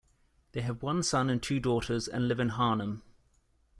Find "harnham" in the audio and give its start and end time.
2.49-3.03